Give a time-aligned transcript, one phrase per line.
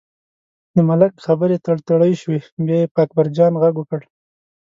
[0.75, 4.01] د ملک خبرې تړتړۍ شوې، بیا یې په اکبرجان غږ وکړ.